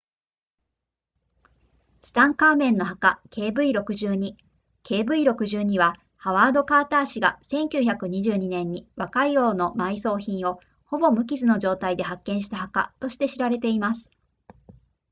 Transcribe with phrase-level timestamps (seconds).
[2.01, 4.33] ツタンカーメンの墓 kv62
[4.83, 14.09] kv62 はハワードカーター氏が1922年に若い王の埋葬品をほぼ無傷の状態で発見した墓として知られています